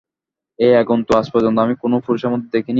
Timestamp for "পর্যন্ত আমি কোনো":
1.33-1.95